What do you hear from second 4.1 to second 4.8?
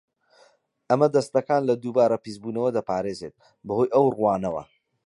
ڕووانەوە.